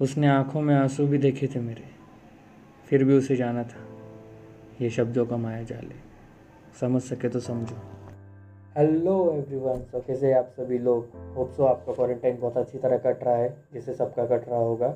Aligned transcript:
उसने 0.00 0.28
आँखों 0.28 0.60
में 0.60 0.74
आँसू 0.74 1.06
भी 1.06 1.18
देखे 1.18 1.46
थे 1.46 1.60
मेरे। 1.60 1.84
फिर 2.86 3.04
भी 3.04 3.14
उसे 3.14 3.36
जाना 3.36 3.62
था। 3.62 3.80
ये 4.80 4.90
शब्दों 4.90 5.26
का 5.26 5.36
माया 5.36 5.62
जाले। 5.62 5.94
समझ 6.80 7.02
सके 7.02 7.28
तो 7.28 7.40
समझो। 7.40 7.76
हेलो 8.78 9.32
एवरीवन 9.32 9.76
तो 9.76 10.00
कैसे 10.00 10.32
आप 10.32 10.44
सभी 10.44 10.78
लोग? 10.78 11.08
होप 11.36 11.50
सो 11.50 11.64
आपका 11.64 11.94
क्वारंटाइन 11.94 12.38
बहुत 12.40 12.56
अच्छी 12.56 12.78
तरह 12.78 12.98
कट 12.98 13.24
रहा 13.24 13.36
है 13.36 13.56
जिससे 13.72 13.94
सबका 13.94 14.26
कट 14.26 14.48
रहा 14.48 14.58
होगा। 14.58 14.94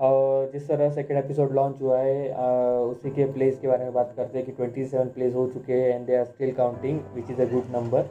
और 0.00 0.50
जिस 0.52 0.68
तरह 0.68 0.90
सेकेंड 0.90 1.24
एपिसोड 1.24 1.52
लॉन्च 1.52 1.76
हुआ 1.82 1.98
है 1.98 2.32
आ, 2.32 2.46
उसी 2.70 3.10
के 3.10 3.32
प्लेस 3.32 3.58
के 3.58 3.68
बारे 3.68 3.84
में 3.84 3.92
बात 3.92 4.12
करते 4.16 4.38
हैं 4.38 4.46
कि 4.46 4.52
ट्वेंटी 4.52 4.84
सेवन 4.84 5.08
प्लेस 5.08 5.34
हो 5.34 5.48
चुके 5.48 5.72
हैं 5.72 5.94
and 5.94 6.06
they 6.06 6.16
are 6.16 6.24
still 6.24 6.52
counting 6.52 7.00
which 7.14 7.30
is 7.30 7.42
a 7.42 7.44
good 7.44 7.64
number 7.76 8.04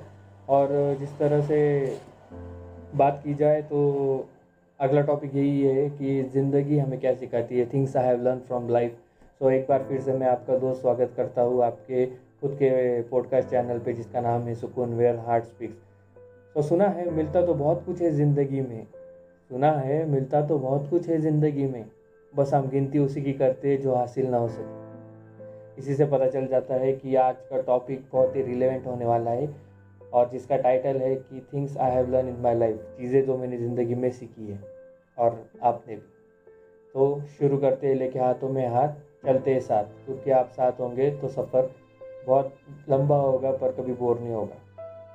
और 0.49 0.95
जिस 0.99 1.17
तरह 1.19 1.41
से 1.41 1.91
बात 2.95 3.21
की 3.25 3.33
जाए 3.33 3.61
तो 3.61 4.29
अगला 4.79 5.01
टॉपिक 5.01 5.33
यही 5.35 5.61
है 5.61 5.89
कि 5.89 6.21
ज़िंदगी 6.33 6.77
हमें 6.77 6.99
क्या 6.99 7.13
सिखाती 7.13 7.59
है? 7.59 7.65
Things 7.73 7.95
I 7.97 8.05
have 8.05 8.21
learn 8.23 8.39
from 8.39 8.69
life 8.69 8.91
so 9.41 9.49
एक 9.51 9.65
बार 9.69 9.83
फिर 9.89 9.99
से 10.01 10.13
मैं 10.13 10.27
आपका 10.27 10.57
दोस्त 10.57 10.81
स्वागत 10.81 11.13
करता 11.17 11.41
हूँ 11.41 11.63
आपके, 11.63 12.05
खुद 12.05 12.53
के 12.53 13.01
पॉडकास्ट 13.01 13.49
चैनल 13.49 13.79
पे 13.79 13.93
जिसका 13.93 14.21
नाम 14.21 14.41
है 14.41 14.55
सुकून 14.55 14.93
वेयर 14.93 15.17
हार्ट 15.17 15.45
स्पीक्स 15.45 15.83
तो 16.55 16.61
सुना 16.61 16.87
है, 16.87 17.09
मिलता 17.11 17.45
तो 17.45 17.53
बहुत 17.53 17.85
कुछ 17.85 18.01
है 18.01 18.11
ज़िंदगी 18.11 18.61
में। 18.61 18.85
सुना 19.51 19.71
है, 19.71 20.05
मिलता 20.05 20.41
तो 20.41 20.59
बहुत 20.59 20.89
कुछ 20.89 21.09
है 21.09 21.19
ज़िंदगी 21.21 21.65
में। 21.65 21.85
बस 22.33 22.53
हम 22.53 22.69
गिनती 22.69 22.99
उसी 22.99 23.21
की 23.21 23.33
करते 23.33 23.69
हैं 23.69 23.81
जो 23.81 23.95
हासिल 23.95 24.27
ना 24.27 24.37
हो 24.37 24.47
सके। 24.47 25.81
इसी 25.81 25.95
से 25.95 26.05
पता 26.05 26.27
चल 26.27 26.47
जाता 26.47 26.75
है 26.75 26.93
कि 26.93 27.15
आज 27.17 27.35
का 27.49 27.61
टॉपिक 27.61 28.05
बहुत 28.13 28.35
ही 28.35 28.41
रिलेवेंट 28.43 28.87
होने 28.87 29.05
वाला 29.05 29.31
है। 29.31 29.47
और 30.13 30.29
जिसका 30.29 30.57
टाइटल 30.57 30.97
है 30.97 31.15
कि 31.15 31.41
things 31.53 31.77
I 31.77 31.91
have 31.91 32.11
learn 32.11 32.27
in 32.27 32.39
my 32.41 32.55
life 32.55 32.77
चीज़ें 32.97 33.25
जो 33.25 33.37
मैंने 33.37 33.57
ज़िंदगी 33.57 33.95
में 33.95 34.09
सीखी 34.11 34.51
है 34.51 34.59
और 35.17 35.49
आपने 35.63 35.95
भी। 35.95 36.01
तो 36.95 37.21
शुरू 37.39 37.57
करते 37.57 37.87
हैं, 37.87 37.95
लेके 37.95 38.19
हाथों 38.19 38.49
में 38.49 38.67
हाथ, 38.67 38.93
चलते 39.25 39.53
हैं 39.53 39.59
साथ। 39.59 39.83
क्योंकि 39.83 40.31
आप 40.31 40.49
साथ 40.49 40.79
होंगे 40.79 41.11
तो 41.11 41.27
सफ़र 41.27 41.69
बहुत 42.27 42.53
लंबा 42.89 43.15
होगा, 43.15 43.51
पर 43.51 43.71
कभी 43.71 43.93
बोर 43.93 44.19
नहीं 44.19 44.33
होगा। 44.33 44.55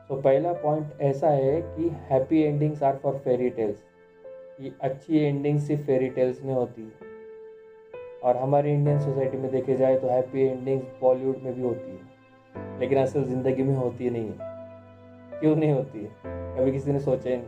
तो 0.09 0.17
पहला 0.17 0.53
पॉइंट 0.53 1.01
ऐसा 1.01 1.29
है 1.29 1.61
कि 1.61 1.89
happy 2.11 2.43
endings 2.43 2.83
are 2.83 2.97
for 2.97 3.19
fairy 3.19 3.51
tales 3.51 3.77
कि 4.59 4.73
अच्छी 4.81 5.19
एंडिंग 5.19 5.59
सिर्फ़ 5.59 5.83
फेरी 5.83 6.09
टेल्स 6.09 6.43
में 6.43 6.55
होती 6.55 6.83
है। 6.83 7.13
और 8.23 8.37
हमारी 8.37 8.73
इंडियन 8.73 9.01
सोसाइटी 9.01 9.37
में 9.37 9.51
देखे 9.51 9.77
जाए 9.77 9.97
तो 9.99 10.09
हैप्पी 10.09 10.43
एंडिंग्स 10.43 10.87
बॉलीवुड 11.01 11.43
में 11.43 11.55
भी 11.55 11.63
होती 11.63 11.91
है। 11.91 12.81
लेकिन 12.81 12.99
असल 12.99 13.25
ज़िंदगी 13.25 13.63
में 13.63 13.77
होती 13.77 14.11
नहीं 14.11 14.29
है। 14.29 14.54
क्यों 15.41 15.55
नहीं 15.57 15.73
होती 15.73 15.99
है? 15.99 16.11
कभी 16.57 16.73
किसी 16.73 16.93
ने 16.93 17.01
सोचा 17.01 17.31
ही 17.31 17.37
नहीं। 17.37 17.47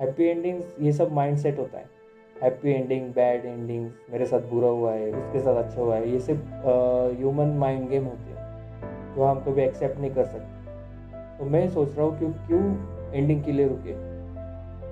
हैप्पी 0.00 0.24
एंडिंग्स 0.24 0.74
ये 0.80 0.92
सब 0.92 1.12
माइंड 1.12 1.36
सेट 1.38 1.58
होता 1.58 1.78
है। 1.78 1.92
हैप्पी 2.36 2.72
एंडिंग 2.72 3.08
बैड 3.14 3.44
एंडिंग्स 3.44 3.92
मेरे 4.12 4.26
साथ 4.26 4.40
बुरा 4.50 4.68
हुआ 4.68 4.92
है, 4.92 5.10
उसके 5.12 5.40
साथ 5.40 5.56
अच्छा 5.56 5.80
हुआ 5.80 5.96
है, 5.96 6.10
ये 6.12 6.20
सब 6.20 7.16
ह्यूमन 7.18 7.56
माइंड 7.58 7.88
गेम 7.88 8.04
होते 8.04 8.30
हैं, 8.30 9.14
जो 9.14 9.24
हम 9.24 9.40
कभी 9.40 9.62
एक्सेप्ट 9.62 10.00
नहीं 10.00 10.10
कर 10.10 10.24
सकते। 10.24 11.38
तो 11.38 11.44
मैं 11.44 11.68
सोच 11.70 11.96
रहा 11.96 12.06
हूँ 12.06 12.18
कि 12.18 12.26
क्यों 12.46 13.14
एंडिंग 13.14 13.42
के 13.44 13.52
लिए 13.52 13.68
रुके? 13.68 13.92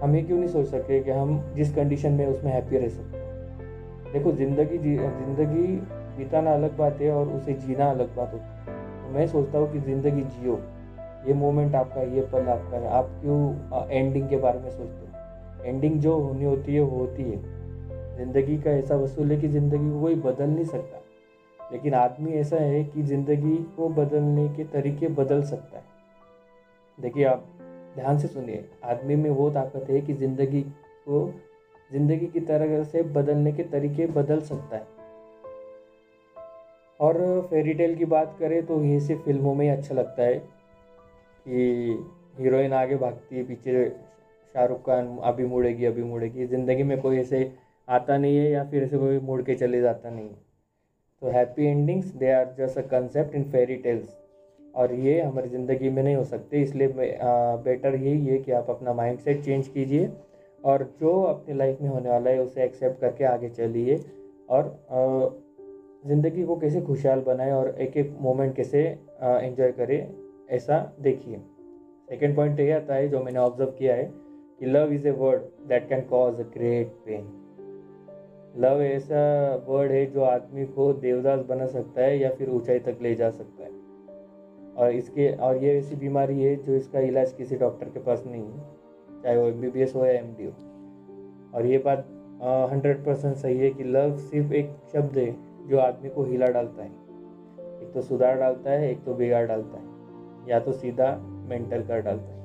हम 0.02 0.14
ये 0.16 0.22
क्यों 0.22 0.38
नहीं 0.38 0.48
सोच 0.48 0.66
सकते 0.66 1.00
कि 1.00 1.10
हम 1.10 1.40
जिस 1.54 1.74
कंडीशन 1.74 2.12
में 2.12 2.26
उसमें 2.26 2.52
हैप्पी 2.52 2.78
रह 2.78 2.88
सकते 2.88 3.20
देखो, 4.12 4.32
ज़िंदगी 4.32 4.78
ज़िंदगी 4.78 5.66
बिताना 6.16 6.52
अलग 6.52 6.76
बात 6.76 7.00
है 7.00 7.10
और 7.10 7.28
उसे 7.28 7.52
जीना 7.56 7.90
अलग 7.90 8.14
बात 8.16 8.32
होती 8.32 8.44
है। 8.44 8.76
तो 9.02 9.12
मैं 9.14 9.26
सोचता 9.26 9.58
हूँ 9.58 9.72
कि 9.72 9.78
ज़िंदगी 9.80 10.22
जियो। 10.22 10.54
ये 11.26 11.34
मोमेंट 11.34 11.74
आपका, 11.74 12.02
ये 12.02 12.20
पल 12.22 12.48
आपका 12.48 12.76
है। 12.76 12.88
आप 12.88 13.10
क्यों 13.20 13.90
एंडिंग 13.90 14.28
के 14.28 14.36
बारे 14.36 14.58
में 14.58 14.70
सोचते 14.70 15.06
हो? 15.06 15.64
एंडिंग 15.64 16.00
जो 16.00 16.14
होनी 16.14 16.44
होती 16.44 16.74
है, 16.74 16.80
वो 16.80 16.98
होती 16.98 17.22
है। 17.22 17.36
ज़िंदगी 18.16 18.56
का 18.58 18.70
ऐसा 18.70 18.96
वसूल 18.96 19.30
है 19.32 19.40
कि 19.40 19.48
ज़िंदगी 19.48 19.90
को 19.90 20.00
कोई 20.00 20.14
बदल 20.14 20.48
नहीं 20.48 20.64
सकता। 20.64 20.98
लेकिन 21.72 21.94
आदमी 21.94 22.32
ऐसा 22.32 22.56
है 22.56 22.82
कि 22.84 23.02
ज़िंदगी 23.02 23.56
को 23.76 23.88
बदलने 23.88 24.48
के 24.48 24.64
तरीके 24.64 25.08
बदल 25.08 25.42
सकता 25.42 25.76
है। 25.76 25.84
देखिए 26.98 27.24
आप 27.24 27.44
ध्यान 27.94 28.18
से 28.18 28.28
सुनिए। 28.28 28.64
आदमी 28.84 29.16
में 29.16 29.30
वो 29.30 29.50
ताकत 29.50 29.90
है 29.90 30.00
कि 30.00 30.14
ज़िंदगी 30.14 30.62
को, 30.62 31.26
ज़िंदगी 31.92 32.26
की 32.26 32.40
तरह 32.40 32.82
से 32.84 33.02
बदलने 33.02 33.52
के 33.52 33.62
तरीके 33.62 34.06
बदल 34.06 34.40
सकता 34.40 34.76
है। 34.76 34.86
और 37.00 37.46
फेरी 37.50 37.74
टेल 37.74 37.94
की 37.94 38.04
बात 38.04 38.36
करें 38.40 38.64
तो 38.66 38.82
ये 38.84 39.00
सिर्फ़ 39.00 39.22
फ़िल्मों 39.22 39.54
में 39.54 39.64
ही 39.66 39.70
अच्छा 39.70 39.94
लगता 39.94 40.22
है। 40.22 40.61
कि 41.46 42.42
हीरोइन 42.42 42.72
आगे 42.72 42.96
भागती 42.96 43.36
है, 43.36 43.42
पीछे 43.44 43.88
शाहरुख 44.54 44.80
खान 44.86 45.16
अभी 45.24 45.44
मुड़ेगी 45.46 45.84
अभी 45.84 46.02
मुड़ेगी। 46.04 46.46
ज़िंदगी 46.46 46.82
में 46.82 47.00
कोई 47.00 47.18
ऐसे 47.18 47.50
आता 47.88 48.16
नहीं 48.16 48.36
है 48.36 48.50
या 48.50 48.64
फिर 48.64 48.82
ऐसे 48.82 48.98
कोई 48.98 49.18
मुड़ 49.20 49.40
के 49.42 49.54
चले 49.56 49.80
जाता 49.80 50.10
नहीं 50.10 50.28
तो 51.22 51.30
happy 51.30 51.66
endings 51.66 52.06
they 52.16 52.30
are 52.32 52.54
just 52.58 52.78
a 52.78 52.82
concept 52.88 53.34
in 53.34 53.44
fairy 53.50 53.76
tales 53.78 54.16
और 54.74 54.92
ये 54.94 55.20
हमारी 55.20 55.48
ज़िंदगी 55.48 55.88
में 55.90 56.02
नहीं 56.02 56.14
हो 56.16 56.24
सकते, 56.24 56.60
इसलिए 56.62 56.88
बेटर 56.88 57.94
यही 57.94 58.26
है 58.26 58.38
कि 58.38 58.52
आप 58.52 58.70
अपना 58.70 58.92
माइंड 58.92 59.18
सेट 59.18 59.42
चेंज 59.44 59.68
कीजिए 59.68 60.10
और 60.64 60.82
जो 61.00 61.20
अपनी 61.24 61.54
लाइफ 61.56 61.80
में 61.80 61.88
होने 61.88 62.10
वाला 62.10 62.30
है, 62.30 62.40
उसे 62.40 62.62
एक्सेप्ट 62.64 63.00
करके 63.00 63.24
आगे 63.24 63.48
चलिए 63.50 64.00
और 64.48 64.78
ज़िंदगी 66.06 66.44
को 66.44 66.56
कैसे 66.56 66.80
खुशहाल 66.82 67.20
बनाए 67.22 67.50
और 67.52 67.74
एक 67.80 67.96
एक 67.96 68.16
मोमेंट 68.20 68.54
कैसे 68.56 68.82
एंजॉय 69.22 69.72
करें। 69.72 70.21
ऐसा 70.52 70.78
देखिए। 71.00 71.40
सेकेंड 72.08 72.36
पॉइंट 72.36 72.60
ये 72.60 72.72
आता 72.72 72.94
है 72.94 73.08
जो 73.08 73.20
मैंने 73.20 73.38
ऑब्ज़र्व 73.38 73.70
किया 73.70 73.94
है 73.94 74.04
कि 74.58 74.66
love 74.66 74.92
is 74.92 75.06
a 75.08 75.10
word 75.10 75.42
that 75.68 75.88
can 75.88 76.00
cause 76.00 76.40
a 76.40 76.44
great 76.54 76.88
pain 77.06 77.30
love 78.56 78.82
ऐसा 78.82 79.22
वर्ड 79.68 79.92
है 79.92 80.04
जो 80.06 80.22
आदमी 80.22 80.64
को 80.66 80.92
देवदास 80.94 81.44
बना 81.46 81.66
सकता 81.66 82.00
है 82.00 82.18
या 82.18 82.30
फिर 82.30 82.50
ऊंचाई 82.50 82.78
तक 82.78 82.98
ले 83.02 83.14
जा 83.14 83.30
सकता 83.30 83.64
है। 83.64 83.70
और 84.74 84.92
इसके, 84.92 85.30
और 85.32 85.56
ये 85.56 85.76
ऐसी 85.78 85.96
बीमारी 85.96 86.42
है 86.42 86.54
जो 86.56 86.74
इसका 86.74 87.00
इलाज 87.00 87.32
किसी 87.32 87.56
डॉक्टर 87.56 87.88
के 87.88 88.00
पास 88.00 88.24
नहीं 88.26 88.42
है, 88.42 88.60
चाहे 89.22 89.36
वो 89.36 89.46
एम 89.46 89.60
बी 89.60 89.68
बी 89.68 89.80
एस 89.80 89.94
हो 89.94 90.04
या 90.06 90.12
एम 90.12 90.26
हो 90.26 91.56
और 91.56 91.66
ये 91.66 91.78
बात 91.78 92.06
हंड्रेड 92.72 93.04
परसेंट 93.04 93.36
सही 93.36 93.58
है 93.58 93.70
कि 93.70 93.84
लव 93.84 94.16
सिर्फ़ 94.18 94.52
एक 94.52 94.70
शब्द 94.92 95.18
है 95.18 95.30
जो 95.68 95.78
आदमी 95.78 96.08
को 96.08 96.24
हिला 96.24 96.46
डालता 96.48 96.82
है। 96.82 96.90
एक 97.82 97.90
तो 97.94 98.02
सुधार 98.02 98.38
डालता 98.38 98.70
है, 98.70 98.90
एक 98.90 99.04
तो 99.04 99.14
बिगाड़ 99.14 99.46
डालता 99.46 99.78
है। 99.78 99.91
या 100.48 100.60
तो 100.60 100.72
सीधा 100.72 101.16
मेंटल 101.48 101.82
कर 101.82 102.00
डालता 102.00 102.32
है। 102.32 102.40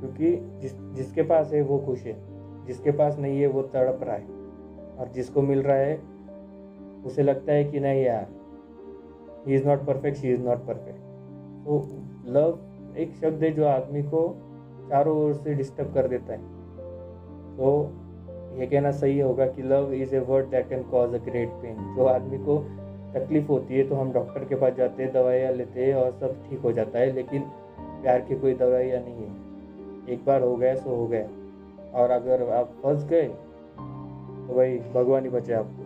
क्योंकि 0.00 0.58
जिस, 0.60 0.80
जिसके 0.80 1.22
पास 1.22 1.52
है 1.52 1.62
वो 1.62 1.78
खुश 1.78 2.02
है, 2.02 2.16
जिसके 2.66 2.90
पास 2.90 3.18
नहीं 3.18 3.40
है 3.40 3.46
वो 3.46 3.62
तड़प 3.62 4.00
रहा 4.02 4.16
है 4.16 4.26
और 4.98 5.08
जिसको 5.14 5.42
मिल 5.42 5.62
रहा 5.62 5.76
है, 5.76 6.00
उसे 7.06 7.22
लगता 7.22 7.52
है 7.52 7.64
कि 7.64 7.80
नहीं 7.80 8.02
यार 8.02 8.26
he 9.46 9.54
is 9.54 9.68
not 9.68 9.86
perfect 9.86 10.18
she 10.18 10.32
is 10.32 10.42
not 10.42 10.58
perfect 10.58 10.98
तो 11.64 11.80
लव 12.26 12.58
एक 12.96 13.14
शब्द 13.14 13.42
है 13.42 13.50
जो 13.52 13.64
आदमी 13.66 14.02
को 14.02 14.36
चारों 14.88 15.16
ओर 15.18 15.34
से 15.34 15.54
डिस्टर्ब 15.54 15.94
कर 15.94 16.08
देता 16.08 16.32
है। 16.32 16.38
तो 17.56 17.92
ये 18.60 18.66
कहना 18.66 18.90
सही 18.90 19.20
होगा 19.20 19.46
कि 19.46 19.62
love 19.62 19.92
is 19.92 20.14
a 20.16 20.18
word 20.18 20.46
that 20.46 20.68
can 20.68 20.82
cause 20.82 21.14
a 21.14 21.18
great 21.18 21.48
pain 21.48 21.94
जो 21.96 22.04
आदमी 22.04 22.38
को 22.38 22.58
तकलीफ़ 23.14 23.46
होती 23.46 23.74
है 23.74 23.88
तो 23.88 23.94
हम 23.94 24.12
डॉक्टर 24.12 24.44
के 24.44 24.54
पास 24.54 24.72
जाते 24.74 25.02
हैं, 25.02 25.12
दवाइयाँ 25.12 25.52
लेते 25.52 25.84
हैं 25.84 25.94
और 25.94 26.12
सब 26.12 26.48
ठीक 26.48 26.60
हो 26.60 26.72
जाता 26.72 26.98
है, 26.98 27.12
लेकिन 27.12 27.42
प्यार 28.02 28.20
की 28.20 28.34
कोई 28.36 28.54
दवाइयाँ 28.54 29.00
नहीं 29.00 29.14
है। 29.14 30.10
एक 30.10 30.24
बार 30.26 30.42
हो 30.42 30.56
गया, 30.56 30.74
सो 30.74 30.90
हो 30.90 31.06
गया। 31.06 31.28
और 31.94 32.10
अगर 32.10 32.48
आप 32.50 32.72
फंस 32.82 33.04
गए 33.04 33.22
तो 33.22 34.54
भाई 34.56 34.78
भगवान 34.94 35.24
ही 35.24 35.30
बचे 35.30 35.52
आपको। 35.52 35.82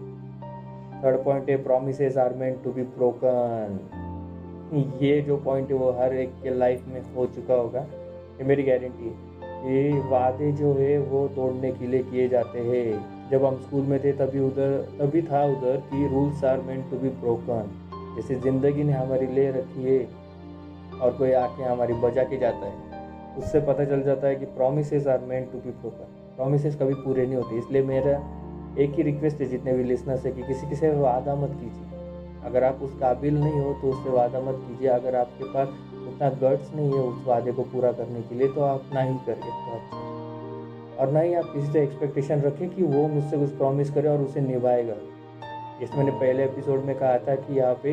थर्ड 1.02 1.24
पॉइंट 1.24 1.50
है 1.50 1.62
promise 1.62 2.16
are 2.18 2.34
meant 2.34 2.62
to 2.64 2.72
be 2.72 2.82
broken 2.82 3.78
ये 5.02 5.20
जो 5.22 5.36
पॉइंट 5.36 5.70
है, 5.70 5.76
वो 5.76 5.90
हर 5.90 6.14
एक 6.14 6.30
के 6.42 6.50
लाइफ 6.50 6.86
में 6.88 7.00
हो 7.16 7.26
चुका 7.26 7.54
होगा। 7.54 7.80
ये 8.38 8.44
मेरी 8.44 8.62
गारंटी 8.62 9.08
है। 9.08 9.36
ये 9.66 10.00
वादे 10.00 10.52
जो 10.52 10.72
है, 10.74 10.98
वो 10.98 11.28
तोड़ने 11.28 11.72
के 11.72 11.86
लिए 11.86 12.02
किए 12.02 12.28
जाते 12.28 12.60
हैं। 12.60 13.15
जब 13.30 13.44
हम 13.44 13.56
स्कूल 13.58 13.82
में 13.84 13.98
थे 14.04 14.12
तभी 14.14 14.40
उधर, 14.40 14.76
तभी 14.98 15.22
था 15.22 15.44
उधर 15.46 15.76
कि 15.86 16.06
rules 16.08 16.44
are 16.44 16.60
meant 16.60 16.90
to 16.90 16.98
be 16.98 17.08
broken. 17.20 17.70
जैसे 18.16 18.34
ज़िंदगी 18.40 18.84
ने 18.84 18.92
हमारी 18.92 19.26
ले 19.34 19.50
रखी 19.50 19.82
है 19.84 19.98
और 21.00 21.16
कोई 21.18 21.32
आके 21.34 21.62
हमारी 21.62 21.94
बजा 22.02 22.22
के 22.24 22.36
जाता 22.38 22.66
है। 22.66 22.94
उससे 23.38 23.60
पता 23.62 23.84
चल 23.84 24.02
जाता 24.02 24.26
है 24.26 24.36
कि 24.36 24.44
promise 24.54 24.92
are 25.08 25.24
meant 25.28 25.50
to 25.52 25.58
be 25.58 25.70
broken 25.72 26.14
promise 26.36 26.76
कभी 26.76 26.94
पूरे 26.94 27.26
नहीं 27.26 27.36
होते। 27.36 27.58
इसलिए 27.58 27.82
मेरा 27.84 28.16
एक 28.78 28.94
ही 28.94 29.02
रिक्वेस्ट 29.02 29.40
है 29.40 29.46
जितने 29.48 29.72
भी 29.72 29.84
लिसनर्स 29.84 30.24
है 30.26 30.32
कि 30.32 30.42
किसी 30.42 30.68
किसी 30.68 30.80
से 30.80 30.90
वादा 30.96 31.34
मत 31.34 31.50
कीजिए। 31.60 31.84
अगर 32.46 32.64
आप 32.64 32.80
उस 32.82 32.92
काबिल 33.00 33.34
नहीं 33.34 33.60
हो 33.60 33.72
तो 33.82 33.90
उससे 33.90 34.10
वादा 34.10 34.40
मत 34.40 34.60
कीजिए। 34.66 34.88
अगर 34.90 35.16
आपके 35.16 35.52
पास 35.54 35.68
उतना 36.08 36.28
गट्स 36.42 36.74
नहीं 36.74 36.92
है 36.92 37.00
उस 37.00 37.24
वादे 37.26 37.52
को 37.52 37.62
पूरा 37.72 37.92
करने 37.92 38.22
के 38.22 38.34
लिए 38.34 38.48
तो 38.48 38.60
आप 38.64 38.90
ना 38.94 39.00
ही 39.02 39.16
करिए 39.26 39.50
तो 39.50 39.74
अच्छा। 39.74 40.15
और 41.00 41.10
ना 41.12 41.20
ही 41.20 41.34
आप 41.34 41.44
किसी 41.44 41.72
से 41.72 41.82
एक्सपेक्टेशन 41.82 42.40
रखें 42.40 42.68
कि 42.70 42.82
वो 42.82 43.06
मुझसे 43.08 43.38
कुछ 43.38 43.50
प्रॉमिस 43.50 43.90
करे 43.90 44.08
और 44.08 44.20
उसे 44.20 44.40
निभाएगा। 44.40 44.94
जैसे 45.80 45.96
मैंने 45.96 46.10
पहले 46.10 46.44
एपिसोड 46.44 46.84
में 46.84 46.94
कहा 46.98 47.18
था 47.18 47.34
कि 47.34 47.58
यहाँ 47.58 47.74
पे 47.82 47.92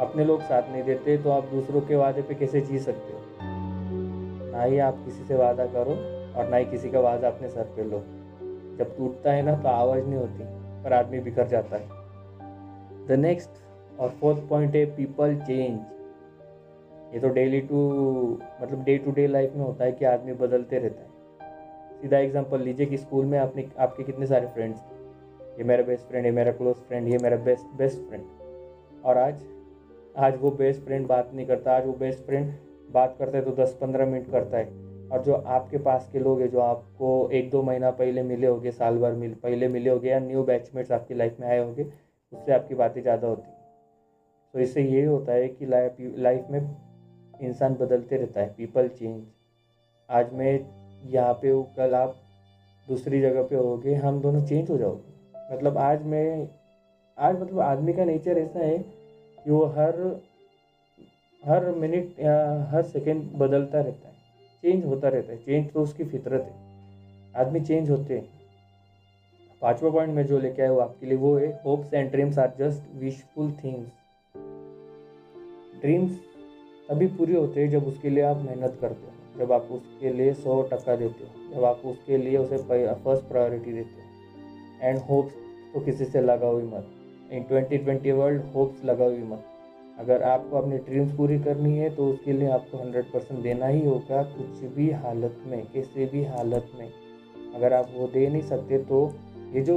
अपने 0.00 0.24
लोग 0.24 0.40
साथ 0.42 0.70
नहीं 0.72 0.82
देते 0.82 1.16
तो 1.18 1.30
आप 1.30 1.44
दूसरों 1.44 1.80
के 1.80 1.96
वादे 1.96 2.22
पे 2.22 2.34
कैसे 2.34 2.60
जी 2.60 2.78
सकते 2.78 3.12
हो? 3.12 3.20
ना 4.52 4.62
ही 4.62 4.78
आप 4.78 4.98
किसी 5.04 5.24
से 5.24 5.36
वादा 5.36 5.66
करो 5.66 5.94
और 6.38 6.48
ना 6.50 6.56
ही 6.56 6.64
किसी 6.64 6.90
का 6.90 7.00
वादा 7.00 7.28
अपने 7.28 7.48
सर 7.48 7.72
पे 7.76 7.84
लो। 7.84 8.02
जब 8.78 8.96
टूटता 8.96 9.32
है 9.32 9.42
ना 9.42 9.54
तो 9.56 9.68
आवाज़ 9.68 10.04
नहीं 10.04 10.18
होती, 10.18 10.44
पर 10.84 10.92
आदमी 10.92 11.20
बिखर 11.20 11.46
जाता 11.46 11.76
है। 11.76 12.02
द 13.06 13.18
नेक्स्ट 13.20 13.50
और 14.00 14.08
फोर्थ 14.10 14.48
पॉइंट 14.48 14.74
है 14.76 14.84
पीपल 14.86 15.36
चेंज 15.36 15.80
ये 17.14 17.20
तो 17.20 17.28
डेली 17.28 17.60
टू 17.60 17.80
मतलब 18.62 18.82
डे 18.84 18.96
टू 18.98 19.10
डे 19.10 19.26
लाइफ 19.26 19.52
में 19.56 19.64
होता 19.64 19.84
है 19.84 19.92
कि 19.92 20.04
आदमी 20.04 20.32
बदलते 20.32 20.78
रहता 20.78 21.02
है। 21.02 21.13
सीधा 22.02 22.18
एग्जांपल 22.18 22.60
लीजिए 22.60 22.86
कि 22.86 22.96
स्कूल 22.98 23.24
में 23.24 23.38
आपने, 23.38 23.68
आपके 23.78 24.04
कितने 24.04 24.26
सारे 24.26 24.46
फ्रेंड्स 24.46 24.80
थे? 24.80 24.94
ये 25.58 25.64
मेरा 25.64 25.82
बेस्ट 25.82 26.06
फ्रेंड 26.06 26.26
ये 26.26 26.32
मेरा 26.32 26.52
क्लोज 26.52 26.76
फ्रेंड 26.78 27.08
ये 27.08 27.18
मेरा 27.18 27.36
बेस्ट 27.44 27.76
बेस्ट 27.78 28.08
फ्रेंड 28.08 28.24
और 29.04 29.18
आज 29.18 29.42
आज 30.16 30.36
वो 30.40 30.50
बेस्ट 30.52 30.82
फ्रेंड 30.82 31.06
बात 31.06 31.30
नहीं 31.34 31.46
करता, 31.46 31.76
आज 31.76 31.86
वो 31.86 31.92
बेस्ट 31.92 32.24
फ्रेंड 32.26 32.52
बात 32.90 33.16
करता 33.18 33.38
है 33.38 33.44
तो 33.44 33.50
दस 33.54 33.76
पंद्रह 33.80 34.06
मिनट 34.06 34.30
करता 34.30 34.58
है। 34.58 34.82
और 35.04 35.22
जो 35.22 35.34
आपके 35.34 35.78
पास 35.78 36.08
के 36.12 36.18
लोग 36.18 36.40
हैं, 36.40 36.48
जो 36.50 36.58
आपको 36.60 37.30
एक 37.32 37.50
दो 37.50 37.62
महीना 37.62 37.90
पहले 37.92 38.22
मिले 38.22 38.46
होंगे, 38.46 38.70
साल 38.72 38.98
भर 38.98 39.12
मिल, 39.14 39.34
पहले 39.34 39.68
मिले 39.68 39.90
होंगे 39.90 40.08
या 40.08 40.18
न्यू 40.20 40.42
बैचमेट्स 40.44 40.92
आपकी 40.92 41.14
लाइफ 41.14 41.36
में 41.40 41.46
आए 41.48 41.58
होंगे, 41.58 41.84
उससे 42.32 42.52
आपकी 42.52 42.74
बातें 42.74 43.00
ज़्यादा 43.02 43.28
होती 43.28 43.48
हैं। 43.48 43.58
तो 44.54 44.58
इससे 44.60 44.82
ये 44.82 45.04
होता 45.04 45.32
है 45.32 45.48
कि 45.48 45.66
लाइफ 45.66 45.96
लाइफ 46.18 46.46
में 46.50 46.76
इंसान 47.40 47.74
बदलते 47.74 48.16
रहता 48.16 48.40
है 48.40 48.54
पीपल 48.56 48.88
चेंज 48.90 49.22
आज 50.08 50.32
मैं 50.32 50.58
यहाँ 51.06 51.32
पे 51.34 51.50
हो 51.50 51.62
कल 51.76 51.94
आप 51.94 52.16
दूसरी 52.88 53.20
जगह 53.20 53.42
पे 53.42 53.56
होगे, 53.56 53.94
हम 53.94 54.20
दोनों 54.20 54.44
चेंज 54.46 54.70
हो 54.70 54.78
जाओगे। 54.78 55.54
मतलब 55.54 55.78
आज 55.78 56.02
मैं, 56.02 56.48
आज 57.18 57.40
मतलब 57.40 57.60
आदमी 57.60 57.92
का 57.92 58.04
नेचर 58.04 58.38
ऐसा 58.38 58.58
है 58.58 58.78
कि 59.44 59.50
वो 59.50 59.64
हर 59.64 60.22
हर 61.44 61.70
मिनट 61.70 62.20
या 62.20 62.66
हर 62.70 62.82
सेकंड 62.82 63.32
बदलता 63.32 63.80
रहता 63.80 64.08
है। 64.08 64.14
चेंज 64.62 64.84
होता 64.84 65.08
रहता 65.08 65.32
है। 65.32 65.38
चेंज 65.38 65.72
तो 65.72 65.82
उसकी 65.82 66.04
फितरत 66.04 66.42
है। 66.42 66.54
आदमी 67.36 67.60
चेंज 67.60 67.90
होते 67.90 68.18
हैं। 68.18 68.28
पांचवा 69.62 69.90
पॉइंट 69.90 70.14
में 70.14 70.26
जो 70.26 70.38
लेके 70.38 70.62
आया 70.62 70.72
वो 70.72 70.80
आपके 70.80 71.06
लिए, 71.06 71.16
वो 71.16 71.36
है 71.36 71.62
hopes 71.66 71.94
and 71.94 72.10
dreams 72.10 72.38
are 72.38 72.52
just 72.58 72.94
wishful 72.94 73.52
things 73.64 73.88
dreams 75.80 76.18
तभी 76.88 77.06
पूरे 77.06 77.36
होते 77.36 77.62
हैं 77.62 77.70
जब 77.70 77.86
उसके 77.86 78.10
लिए 78.10 78.22
आप 78.22 78.36
मेहनत 78.36 78.78
करते 78.80 79.06
हो। 79.06 79.23
जब 79.34 79.52
आप 79.52 79.68
उसके 79.72 80.12
लिए 80.12 80.32
सौ 80.34 80.60
टक्का 80.64 80.96
देते 80.96 81.24
हो, 81.24 81.54
जब 81.54 81.64
आप 81.64 81.80
उसके 81.86 82.16
लिए 82.18 82.36
उसे 82.38 82.58
फ़र्स्ट 82.58 83.28
प्रायोरिटी 83.28 83.72
देते 83.72 84.02
हो 84.02 84.88
एंड 84.88 84.98
होप्स 85.08 85.34
तो 85.74 85.80
किसी 85.80 86.04
से 86.04 86.20
लगाओ 86.22 86.58
ही 86.58 86.66
मत। 86.66 86.90
In 87.32 87.42
twenty 87.44 87.78
twenty 87.78 88.12
world 88.12 88.42
hopes 88.54 88.84
लगाओ 88.84 89.10
ही 89.10 89.22
मत। 89.24 89.44
अगर 89.98 90.22
आपको 90.24 90.56
अपनी 90.56 90.76
ड्रीम्स 90.80 91.12
पूरी 91.16 91.38
करनी 91.40 91.76
है 91.78 91.88
तो 91.96 92.06
उसके 92.10 92.32
लिए 92.32 92.48
आपको 92.50 92.78
हंड्रेड 92.78 93.04
परसेंट 93.12 93.42
देना 93.42 93.66
ही 93.66 93.84
होगा 93.86 94.22
कुछ 94.30 94.64
भी 94.74 94.90
हालत 94.92 95.42
में, 95.46 95.64
किसी 95.66 96.06
भी 96.06 96.24
हालत 96.26 96.70
में। 96.78 96.88
अगर 97.54 97.72
आप 97.72 97.90
वो 97.94 98.06
दे 98.08 98.26
नहीं 98.28 98.42
सकते 98.44 98.78
तो 98.84 98.98
ये 99.54 99.62
जो 99.62 99.76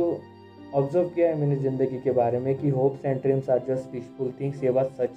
ऑब्ज़र्व 0.76 1.10
किया 1.10 1.28
है 1.30 1.40
मैंने 1.40 1.56
ज़िंदगी 1.58 2.00
के 2.00 2.12
बारे 2.14 2.40
में 2.40 2.54
कि 2.58 2.70
hopes 2.70 3.06
and 3.06 3.22
dreams 3.22 3.50
are 3.50 3.60
just 3.68 3.92
peaceful 3.92 4.34
things 4.40 4.64
ये 4.64 4.72
बात 4.72 4.92
सच 4.98 5.10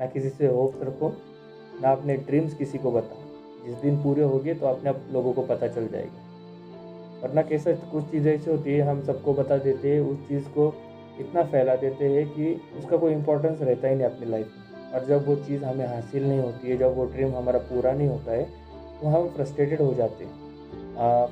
ना 0.00 0.06
किसी 0.06 0.28
से 0.30 0.46
होप्स 0.48 0.82
रखो, 0.82 1.12
ना 1.82 1.92
अपने 1.92 2.16
ड्रीम्स 2.18 2.54
किसी 2.54 2.78
को 2.78 2.90
बताओ। 2.92 3.21
जिस 3.64 3.74
दिन 3.76 4.02
पूरे 4.02 4.22
हो 4.24 4.38
गए 4.38 4.54
तो 4.54 4.66
अपने 4.66 4.90
आप 4.90 5.00
लोगों 5.12 5.32
को 5.32 5.42
पता 5.44 5.68
चल 5.68 5.86
जाएगा। 5.88 7.20
वरना 7.22 7.42
कैसे 7.42 7.74
कुछ 7.92 8.04
चीज़ें 8.10 8.32
ऐसी 8.34 8.50
होती 8.50 8.72
है, 8.72 8.80
हम 8.82 9.02
सबको 9.02 9.34
बता 9.34 9.56
देते 9.58 9.94
हैं, 9.94 10.00
उस 10.02 10.28
चीज़ 10.28 10.48
को 10.48 10.72
इतना 11.20 11.42
फैला 11.44 11.74
देते 11.76 12.08
हैं 12.08 12.26
कि 12.28 12.52
उसका 12.78 12.96
कोई 12.96 13.12
इम्पोर्टेंस 13.12 13.62
रहता 13.62 13.88
ही 13.88 13.94
नहीं 13.94 14.06
अपनी 14.06 14.30
लाइफ 14.30 14.46
में। 14.48 14.90
और 14.92 15.06
जब 15.06 15.26
वो 15.26 15.36
चीज़ 15.38 15.64
हमें 15.64 15.86
हासिल 15.86 16.28
नहीं 16.28 16.40
होती 16.40 16.68
है, 16.68 16.76
जब 16.76 16.96
वो 16.96 17.04
ड्रीम 17.06 17.34
हमारा 17.34 17.58
पूरा 17.68 17.92
नहीं 17.92 18.08
होता 18.08 18.32
है 18.32 18.44
तो 19.00 19.08
हम 19.08 19.28
फ्रस्ट्रेटेड 19.36 19.80
हो 19.80 19.92
जाते 19.94 20.24
हैं। 20.24 20.40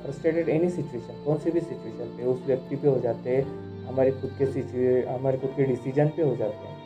फ्रस्ट्रेटेड 0.03 0.49
एनी 0.49 0.69
सिचुएशन 0.69 1.23
कौन 1.25 1.37
सी 1.37 1.51
भी 1.51 1.59
सिचुएशन 1.61 2.17
पे 2.17 2.25
उस 2.25 2.45
व्यक्ति 2.45 2.75
पे 2.75 2.87
हो 2.87 2.99
जाते 2.99 3.35
हैं, 3.35 3.43
हमारे 3.87 4.11
खुद 4.11 4.31
के 4.39 4.45
सिचुए 4.53 5.01
हमारे 5.03 5.37
खुद 5.37 5.53
के 5.57 5.63
डिसीज़न 5.65 6.07
पे 6.15 6.23
हो 6.23 6.35
जाते 6.35 6.67
हैं। 6.67 6.79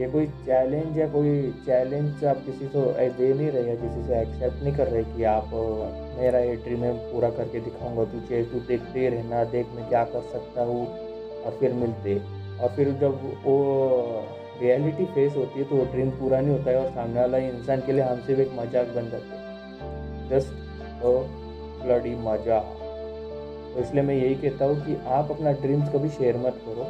ये 0.00 0.06
कोई 0.08 0.26
चैलेंज 0.44 0.98
या 0.98 1.06
कोई 1.12 1.30
चैलेंज 1.64 2.24
आप 2.26 2.36
किसी 2.44 2.66
को 2.74 2.82
दे 3.16 3.32
नहीं 3.32 3.50
रहे 3.52 3.74
किसी 3.76 4.02
से 4.06 4.20
एक्सेप्ट 4.20 4.62
नहीं 4.62 4.74
कर 4.76 4.86
रहे 4.88 5.02
कि 5.06 5.24
आप, 5.32 5.50
मेरा 6.18 6.38
ये 6.40 6.54
ड्रीम 6.58 6.84
है, 6.84 6.92
पूरा 7.10 7.30
करके 7.30 7.60
दिखाऊँगा 7.60 8.04
तुझे 8.12 8.42
तू 8.52 8.60
देखते 8.68 9.08
रहना 9.08 9.42
देख 9.52 9.74
मैं 9.74 9.88
क्या 9.88 10.04
कर 10.14 10.22
सकता 10.32 10.62
हूँ, 10.64 10.86
और 11.44 11.56
फिर 11.60 11.72
मिलते। 11.74 12.14
और 12.60 12.72
फिर 12.76 12.92
जब 13.00 13.20
वो 13.44 13.56
रियलिटी 14.62 15.04
फेस 15.12 15.36
होती 15.36 15.58
है 15.58 15.64
तो 15.68 15.76
वो 15.76 15.84
ड्रीम 15.92 16.10
पूरा 16.16 16.40
नहीं 16.40 16.56
होता 16.56 16.70
है 16.70 16.76
और 16.78 16.88
सामने 16.94 17.20
वाला 17.20 17.38
इंसान 17.50 17.80
के 17.86 17.92
लिए 17.92 18.04
हमसे 18.04 18.34
भी 18.34 18.42
एक 18.42 18.50
मज़ाक 18.54 18.88
बन 18.96 19.10
जाते 19.10 19.36
हैं। 19.36 20.28
जस्ट 20.30 21.04
ओ 21.04 21.12
ब्लडी 21.84 22.14
मज़ा 22.24 22.58
तो 23.72 23.80
इसलिए 23.80 24.02
मैं 24.02 24.14
यही 24.14 24.34
कहता 24.38 24.64
हूँ 24.64 24.80
कि 24.86 24.96
आप 25.10 25.30
अपना 25.30 25.52
ड्रीम्स 25.62 25.92
कभी 25.94 26.08
शेयर 26.10 26.36
मत 26.46 26.60
करो। 26.66 26.84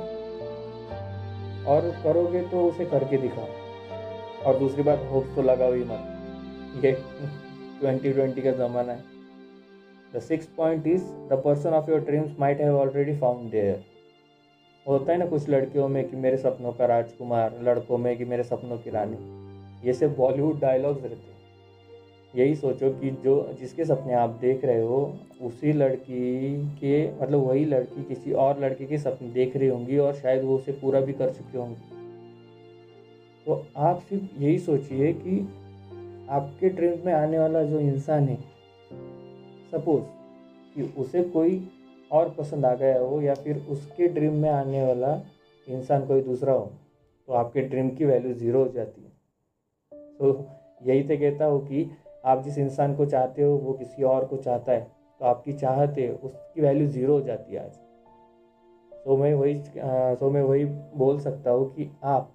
और 1.66 1.90
करोगे 2.04 2.42
तो 2.42 2.64
उसे 2.68 2.84
करके 2.84 3.16
दिखाओ। 3.18 3.48
और 4.44 4.58
दूसरी 4.58 4.82
बात 4.82 5.08
होप 5.10 5.26
तो 5.36 5.42
लगाओ 5.42 5.72
ही 5.72 5.84
मत। 5.84 6.84
ये 6.84 6.92
ट्वेंटी 7.80 8.12
ट्वेंटी 8.12 8.42
का 8.42 8.52
ज़माना 8.52 8.92
है। 8.92 9.04
The 10.14 10.20
six 10.20 10.46
point 10.46 10.86
is 10.86 11.02
the 11.02 11.40
person 11.44 11.70
of 11.70 11.90
your 11.90 12.00
dreams 12.00 12.38
might 12.40 12.60
have 12.60 12.78
already 12.78 13.16
found 13.16 13.50
there 13.50 13.84
होता 14.86 15.12
है 15.12 15.18
ना 15.18 15.26
कुछ 15.26 15.48
लड़कियों 15.48 15.88
में 15.88 16.08
कि 16.10 16.16
मेरे 16.16 16.36
सपनों 16.36 16.72
का 16.72 16.86
राजकुमार, 16.86 17.58
लड़कों 17.62 17.98
में 17.98 18.16
कि 18.16 18.24
मेरे 18.24 18.42
सपनों 18.42 18.78
की 18.78 18.90
रानी। 18.90 19.86
ये 19.86 19.92
सब 19.92 20.16
बॉलीवुड 20.16 20.60
डायलॉग्स 20.60 21.02
रहते 21.02 21.14
हैं। 21.14 21.39
यही 22.34 22.54
सोचो 22.56 22.90
कि 22.90 23.10
जो 23.24 23.34
जिसके 23.60 23.84
सपने 23.84 24.14
आप 24.14 24.30
देख 24.40 24.64
रहे 24.64 24.82
हो, 24.82 24.98
उसी 25.42 25.72
लड़की 25.72 26.52
के 26.76 27.06
मतलब 27.12 27.46
वही 27.46 27.64
लड़की 27.64 28.02
किसी 28.04 28.32
और 28.32 28.60
लड़के 28.60 28.86
के 28.86 28.98
सपने 28.98 29.28
देख 29.28 29.56
रही 29.56 29.68
होंगी 29.68 29.98
और 29.98 30.14
शायद 30.14 30.44
वो 30.44 30.56
उसे 30.56 30.72
पूरा 30.72 31.00
भी 31.00 31.12
कर 31.12 31.32
चुकी 31.32 31.58
होंगी। 31.58 31.98
तो 33.46 33.64
आप 33.78 34.00
सिर्फ़ 34.00 34.42
यही 34.42 34.58
सोचिए 34.58 35.12
कि 35.12 35.40
आपके 36.30 36.68
ड्रीम 36.68 37.06
में 37.06 37.12
आने 37.12 37.38
वाला 37.38 37.62
जो 37.62 37.80
इंसान 37.80 38.28
है, 38.28 38.36
सपोज़ 39.72 40.04
कि 40.74 40.82
उसे 40.98 41.22
कोई 41.28 41.62
और 42.10 42.34
पसंद 42.38 42.66
आ 42.66 42.74
गया 42.74 42.98
हो 42.98 43.20
या 43.22 43.34
फिर 43.34 43.56
उसके 43.70 44.08
ड्रीम 44.08 44.34
में 44.34 44.50
आने 44.50 44.82
वाला 44.86 45.14
इंसान 45.66 46.06
कोई 46.06 46.20
दूसरा 46.20 46.52
हो 46.52 46.70
तो 47.28 47.32
आपके 47.32 47.60
ड्रीम 47.62 47.88
की 47.90 48.04
वैल्यू 48.04 48.32
ज़ीरो 48.34 48.62
हो 48.64 48.72
जाती 48.72 49.02
है। 49.02 49.08
तो 50.18 50.46
यही 50.82 51.02
तो 51.02 51.16
कहता 51.18 51.44
हूँ 51.44 51.66
कि 51.66 51.82
आप 52.24 52.42
जिस 52.42 52.58
इंसान 52.58 52.94
को 52.94 53.04
चाहते 53.06 53.42
हो, 53.42 53.56
वो 53.56 53.72
किसी 53.72 54.02
और 54.04 54.24
को 54.24 54.36
चाहता 54.38 54.72
है 54.72 54.80
तो 55.20 55.24
आपकी 55.26 55.52
चाहत 55.52 55.98
है, 55.98 56.08
उसकी 56.10 56.60
वैल्यू 56.60 56.86
ज़ीरो 56.88 57.12
हो 57.12 57.20
जाती 57.20 57.54
है 57.54 57.64
आज। 57.64 57.78
तो 59.04 59.16
मैं 59.16 59.32
वही 59.34 59.54
तो 60.16 60.30
मैं 60.30 60.42
वही 60.42 60.64
बोल 60.64 61.18
सकता 61.20 61.50
हूँ 61.50 61.72
कि 61.74 61.90
आप 62.04 62.32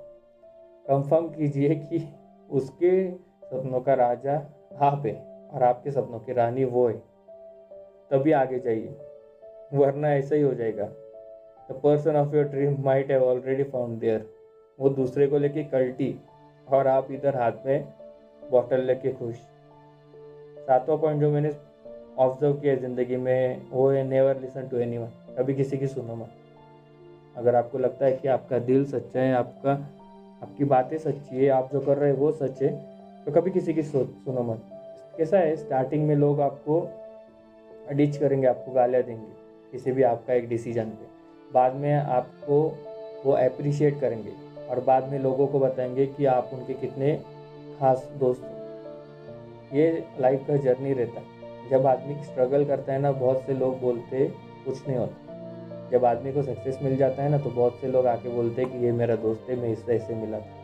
कंफर्म 0.86 1.28
कीजिए 1.30 1.76
कि 1.76 2.08
उसके 2.50 3.10
सपनों 3.12 3.82
का 3.82 3.94
राजा 3.94 4.36
आप 4.82 5.06
है 5.06 5.14
और 5.54 5.64
आपके 5.64 5.92
सपनों 5.92 6.20
की 6.20 6.34
रानी 6.34 6.64
वो 6.66 6.88
है। 6.88 6.98
तभी 8.12 8.32
आगे 8.34 8.60
जाइए, 8.60 8.96
वरना 9.74 10.14
ऐसा 10.14 10.36
ही 10.36 10.42
हो 10.42 10.54
जाएगा। 10.54 10.86
The 11.70 11.80
person 11.84 12.16
of 12.16 12.36
your 12.36 12.46
dream 12.46 12.76
might 12.86 13.12
have 13.12 13.24
already 13.24 13.64
found 13.66 14.00
there 14.00 14.30
वो 14.80 14.90
दूसरे 14.92 15.28
को 15.28 15.38
लेके 15.38 15.64
कल्टी 15.66 16.14
और 16.68 16.88
आप 16.88 17.12
इधर 17.12 17.36
हाथ 17.36 17.66
में 17.66 17.88
बॉटल 18.44 18.82
लेके 18.82 19.14
खुश। 19.14 19.36
सातवां 20.68 20.98
पॉइंट 20.98 21.22
जो 21.22 21.30
मैंने 21.32 21.52
ऑब्ज़र्व 22.20 22.54
किया 22.54 22.76
ज़िंदगी 22.76 23.18
में, 23.18 23.62
वो 23.72 23.90
है 23.90 24.04
never 24.04 24.40
listen 24.42 24.68
to 24.68 24.78
any 24.78 24.98
one 24.98 25.10
कभी 25.38 25.54
किसी 25.54 25.78
की 25.78 25.88
सुनो 25.88 26.16
मत। 26.16 26.30
अगर 27.36 27.56
आपको 27.56 27.78
लगता 27.78 28.06
है 28.06 28.12
कि 28.14 28.28
आपका 28.28 28.60
दिल 28.62 28.86
सच्चा 28.86 29.20
है, 29.20 29.34
आपका, 29.34 29.72
आपकी 30.42 30.64
बातें 30.66 30.98
सच्ची 30.98 31.36
है, 31.36 31.50
आप 31.50 31.70
जो 31.74 31.80
कर 31.80 31.98
रहे 31.98 32.10
हैं 32.12 32.18
वो 32.18 32.32
सच 32.34 32.62
है 32.62 32.72
तो 33.26 33.32
कभी 33.32 33.52
किसी 33.52 33.74
की 33.74 33.84
सुनो 33.84 34.44
मत। 34.44 34.62
कैसा 35.18 35.38
है? 35.38 35.56
स्टार्टिंग 35.56 36.08
में 36.08 36.16
लोग 36.16 36.42
आपको 36.42 36.80
डिच 37.94 38.18
करेंगे, 38.18 38.48
आपको 38.48 38.72
गालियाँ 38.72 39.04
देंगे, 39.04 39.32
किसी 39.72 39.92
भी 39.92 40.04
आपका 40.04 40.34
एक 40.34 40.48
डिसीज़न 40.50 40.90
पे। 40.90 41.14
बाद 41.54 41.76
में 41.76 41.94
आपको 41.94 42.62
वो 43.26 43.32
अप्रिशिएट 43.34 44.00
करेंगे 44.02 44.32
और 44.70 44.80
बाद 44.80 45.10
में 45.10 45.20
लोगों 45.20 45.48
को 45.48 45.60
बताएँगे 45.60 46.06
कि 46.08 46.26
आप 46.28 46.50
उनके 46.54 46.74
कितने 46.76 47.16
खास 47.80 48.10
दोस्त 48.20 48.42
ये 49.76 50.04
लाइफ 50.22 50.44
का 50.48 50.56
जर्नी 50.58 50.94
रहता 50.94 51.20
है। 51.20 51.70
जब 51.70 51.86
आदमी 51.88 52.16
स्ट्रगल 52.24 52.66
करता 52.66 52.94
है 52.94 53.00
ना, 53.00 53.12
बहुत 53.12 53.44
से 53.48 53.54
लोग 53.54 53.80
बोलते 53.82 54.28
कुछ 54.66 54.88
नहीं 54.88 54.98
होता। 54.98 55.90
जब 55.92 56.06
आदमी 56.06 56.32
को 56.34 56.44
सक्सेस 56.44 56.80
मिल 56.82 56.96
जाता 56.98 57.24
है 57.24 57.30
ना 57.30 57.38
तो 57.38 57.50
बहुत 57.50 57.78
से 57.82 57.88
लोग 57.88 58.06
आके 58.08 58.30
बोलते 58.30 58.62
हैं 58.62 58.72
कि 58.72 58.86
ये 58.86 58.92
मेरा 58.92 59.16
दोस्त 59.18 59.50
है, 59.50 59.56
मैं 59.56 59.70
इससे 59.70 59.96
ऐसे 59.96 60.16
मिला 60.16 60.40
था। 60.40 60.64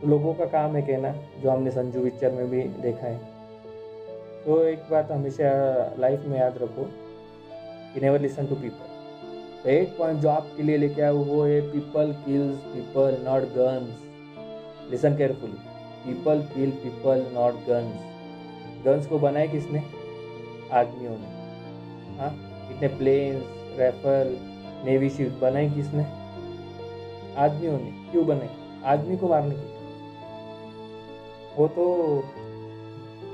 तो 0.00 0.08
लोगों 0.08 0.34
का 0.34 0.44
काम 0.46 0.76
है 0.76 0.82
कहना 0.82 1.14
जो 1.42 1.50
हमने 1.50 1.70
संजू 1.70 2.02
पिक्चर 2.02 2.32
में 2.32 2.50
भी 2.50 2.62
देखा 2.82 3.06
है। 3.06 3.18
तो 4.44 4.62
एक 4.64 4.82
बात 4.90 5.10
हमेशा 5.12 5.52
लाइफ 5.98 6.24
में 6.26 6.38
याद 6.38 6.58
रखो 6.62 6.82
कि 7.94 8.00
नेवर 8.00 8.20
लिसन 8.20 8.46
टू 8.46 8.54
पीपल 8.54 8.94
तो 9.62 9.70
एक 9.70 9.96
पॉइंट 9.98 10.20
जो 10.20 10.28
आपके 10.28 10.62
लिए 10.62 10.76
लेके 10.76 11.02
आया 11.02 11.10
वो 11.12 11.42
है 11.44 11.60
people 11.70 12.12
kills 12.26 12.58
people 12.74 13.16
not 13.24 13.42
guns 13.54 14.90
listen 14.90 15.16
carefully 15.16 15.58
people 16.04 16.42
kill 16.54 16.70
people 16.82 17.24
not 17.32 17.54
guns 17.68 18.14
guns 18.86 19.06
को 19.06 19.18
बनाए 19.18 19.48
किसने? 19.48 19.82
आदमियों 20.72 21.16
ने। 21.18 21.28
हाँ? 22.18 22.32
इतने 22.72 22.88
प्लेन्स 22.88 23.44
रेफल 23.78 24.36
नेवी 24.84 25.10
शिप 25.10 25.38
बनाए 25.42 25.70
किसने? 25.70 26.04
आदमियों 27.36 27.78
ने। 27.78 28.10
क्यों 28.10 28.26
बनाए 28.26 28.50
आदमी 28.84 29.16
को 29.16 29.28
मारने 29.28 29.54
के 29.54 29.74
वो 31.56 31.68
तो 31.68 31.84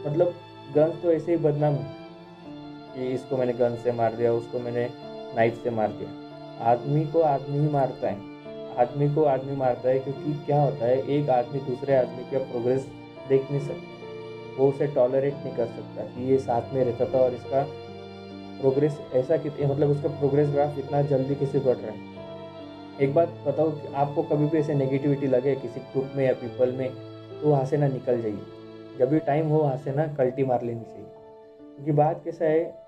मतलब 0.06 0.35
गन 0.75 0.90
तो 1.02 1.12
ऐसे 1.12 1.32
ही 1.32 1.38
बदनाम 1.38 1.75
है 1.75 1.97
कि 2.94 3.09
इसको 3.09 3.37
मैंने 3.37 3.52
गन 3.52 3.76
से 3.76 3.92
मार 3.92 4.14
दिया, 4.14 4.32
उसको 4.32 4.59
मैंने 4.59 4.88
नाइफ 5.37 5.62
से 5.64 5.71
मार 5.71 5.88
दिया। 5.88 6.11
आदमी 6.71 7.04
को 7.06 7.23
आदमी 7.23 7.59
ही 7.59 7.68
मारता 7.68 8.09
है। 8.09 8.21
आदमी 8.78 9.14
को 9.14 9.25
आदमी 9.25 9.56
मारता 9.56 9.88
है 9.88 9.99
क्योंकि 9.99 10.32
क्या 10.47 10.62
होता 10.62 10.85
है, 10.85 11.09
एक 11.09 11.30
आदमी 11.30 11.61
दूसरे 11.61 11.97
आदमी 11.97 12.30
का 12.30 12.38
प्रोग्रेस 12.38 12.88
देख 13.28 13.50
नहीं 13.50 13.61
सकता। 13.61 13.92
वो 14.59 14.68
उसे 14.68 14.87
टॉलरेट 14.87 15.35
नहीं 15.35 15.56
कर 15.56 15.66
सकता 15.66 16.04
कि 16.04 16.30
ये 16.30 16.38
साथ 16.38 16.75
में 16.75 16.85
रहता 16.85 17.04
था 17.04 17.18
और 17.18 17.35
इसका 17.35 17.62
प्रोग्रेस 18.61 18.99
ऐसा 19.14 19.37
कि 19.37 19.49
मतलब 19.64 19.90
उसका 19.90 20.09
प्रोग्रेस 20.09 20.49
ग्राफ 20.49 20.78
इतना 20.78 21.02
जल्दी 21.02 21.35
कैसे 21.35 21.59
बढ़ 21.59 21.76
रहा 21.76 21.92
है। 21.92 22.11
एक 23.00 23.14
बात 23.14 23.28
बताओ 23.47 23.71
कि 23.71 23.94
आपको 23.94 24.23
कभी 24.23 24.47
भी 24.47 24.59
ऐसे 24.59 24.75
नेगेटिविटी 24.75 25.26
लगे 25.26 25.54
किसी 25.54 25.80
ग्रुप 25.80 26.11
में 26.16 26.25
या 26.26 26.32
पीपल 26.32 26.73
में 26.73 26.90
तो 27.42 27.49
वहाँ 27.49 27.64
से 27.64 27.76
ना 27.76 27.88
निकल 27.88 28.23
जाइए। 28.23 28.99
जब 28.99 29.11
भी 29.11 29.18
टाइम 29.18 29.49
हो, 29.49 29.59
वहाँ 29.59 29.76
से 29.76 29.92
ना 29.92 30.06
कल्टी 30.06 30.44
मार 30.44 30.62
लेनी 30.62 30.80
चाहिए। 30.80 31.06
क्योंकि 31.75 31.92
बात 31.92 32.21
कैसा 32.25 32.44
है, 32.44 32.82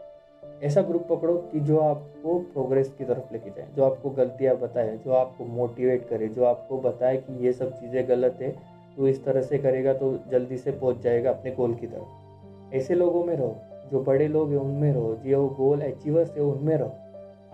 ऐसा 0.62 0.82
ग्रुप 0.82 1.06
पकड़ो 1.10 1.36
कि 1.52 1.60
जो 1.60 1.78
आपको 1.78 2.38
प्रोग्रेस 2.38 2.92
की 2.98 3.04
तरफ़ 3.04 3.32
लेके 3.32 3.50
जाए, 3.50 3.66
जो 3.76 3.84
आपको 3.84 4.10
गलतियाँ 4.10 4.56
बताए, 4.56 4.96
जो 4.96 5.12
आपको 5.12 5.44
मोटिवेट 5.44 6.08
करे, 6.08 6.28
जो 6.28 6.44
आपको 6.44 6.78
बताए 6.78 7.16
कि 7.16 7.46
ये 7.46 7.52
सब 7.52 7.72
चीज़ें 7.72 8.08
गलत 8.08 8.38
है 8.42 8.73
तो 8.96 9.08
इस 9.08 9.24
तरह 9.24 9.42
से 9.42 9.58
करेगा 9.58 9.92
तो 9.92 10.18
जल्दी 10.30 10.58
से 10.58 10.72
पहुँच 10.72 11.00
जाएगा 11.00 11.30
अपने 11.30 11.50
गोल 11.50 11.74
की 11.74 11.86
तरफ़। 11.86 12.74
ऐसे 12.74 12.94
लोगों 12.94 13.24
में 13.24 13.36
रहो, 13.36 13.56
जो 13.92 14.00
बड़े 14.00 14.28
लोग 14.28 14.50
हैं 14.50 14.58
उनमें 14.58 14.92
रहो 14.92 15.14
जो 15.24 15.48
गोल 15.48 15.80
अचीवर्स 15.80 16.36
है 16.36 16.42
उनमें 16.42 16.76
रहो। 16.76 16.92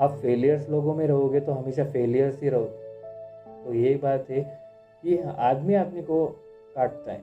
आप 0.00 0.12
फेलियर्स 0.12 0.68
लोगों 0.70 0.94
में 0.94 1.06
रहोगे 1.06 1.40
तो 1.40 1.52
हमेशा 1.52 1.84
फेलियर्स 1.84 2.42
ही 2.42 2.48
रहोगे। 2.48 3.64
तो 3.64 3.74
यही 3.74 3.94
बात 3.94 4.30
है 4.30 4.40
कि 5.04 5.18
आदमी 5.38 5.74
आदमी 5.74 6.02
को 6.02 6.26
काटता 6.76 7.12
है। 7.12 7.22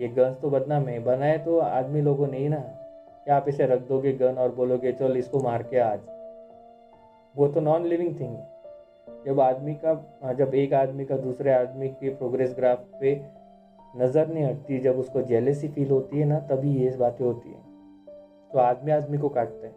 ये 0.00 0.08
गन्स 0.08 0.40
तो 0.40 0.50
बदनाम 0.50 0.88
है, 0.88 0.98
बनाए 1.00 1.38
तो 1.38 1.58
आदमी 1.58 2.00
लोगों 2.00 2.26
ने 2.26 2.38
ही 2.38 2.48
ना। 2.48 2.60
क्या 3.24 3.36
आप 3.36 3.48
इसे 3.48 3.66
रख 3.66 3.80
दोगे 3.80 4.12
गन 4.12 4.34
और 4.34 4.54
बोलोगे, 4.54 4.92
चल 4.92 5.16
इसको 5.16 5.40
मार 5.40 5.62
के 5.62 5.78
आज 5.78 6.00
वो 7.36 7.48
तो 7.48 7.60
नॉन 7.60 7.86
लिविंग 7.86 8.20
थिंग 8.20 8.30
है। 8.30 8.59
जब 9.26 9.40
आदमी 9.40 9.74
का 9.74 10.32
जब 10.32 10.54
एक 10.54 10.74
आदमी 10.74 11.04
का 11.04 11.16
दूसरे 11.16 11.52
आदमी 11.52 11.88
के 11.88 12.08
प्रोग्रेस 12.08 12.54
ग्राफ 12.56 12.86
पे 13.00 13.14
नज़र 13.96 14.28
नहीं 14.28 14.44
हटती, 14.44 14.78
जब 14.78 14.98
उसको 14.98 15.22
जेलेसी 15.22 15.68
फील 15.68 15.90
होती 15.90 16.18
है 16.18 16.24
ना, 16.24 16.38
तभी 16.40 16.76
ये 16.76 16.96
बातें 16.96 17.24
होती 17.24 17.48
हैं। 17.48 18.48
तो 18.52 18.58
आदमी 18.58 18.92
आदमी 18.92 19.18
को 19.18 19.28
काटते 19.28 19.66
हैं। 19.66 19.76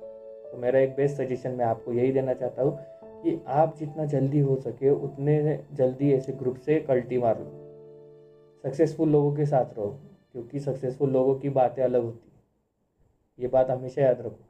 तो 0.52 0.58
मेरा 0.58 0.80
एक 0.80 0.96
बेस्ट 0.96 1.18
सजेशन 1.18 1.52
मैं 1.52 1.66
आपको 1.66 1.94
यही 1.94 2.12
देना 2.12 2.34
चाहता 2.34 2.62
हूँ 2.62 2.78
कि 3.24 3.42
आप 3.48 3.76
जितना 3.78 4.06
जल्दी 4.06 4.40
हो 4.40 4.56
सके, 4.56 4.90
उतने 4.90 5.60
जल्दी 5.74 6.14
ऐसे 6.14 6.34
ग्रुप 6.34 6.58
से 6.58 6.80
कल्टी 6.80 7.18
मार 7.18 7.40
लो। 7.40 7.52
सक्सेसफुल 8.64 9.10
लोगों 9.10 9.36
के 9.36 9.46
साथ 9.46 9.78
रहो, 9.78 9.90
क्योंकि 10.32 10.60
सक्सेसफुल 10.60 11.10
लोगों 11.10 11.36
की 11.36 11.50
बातें 11.50 11.84
अलग 11.84 12.04
होती 12.04 12.32
हैं। 12.32 12.42
ये 13.40 13.48
बात 13.48 13.70
हमेशा 13.70 14.02
याद 14.02 14.22
रखो 14.22 14.46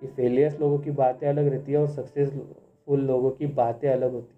कि 0.00 0.06
फेलियर्स 0.06 0.60
लोगों 0.60 0.78
की 0.78 0.90
बातें 0.90 1.28
अलग 1.28 1.48
रहती 1.48 1.72
है 1.72 1.78
और 1.78 1.88
सक्सेसफुल 1.88 3.00
लोगों 3.00 3.30
की 3.30 3.46
बातें 3.46 3.88
अलग 3.88 4.12
होती 4.12 4.33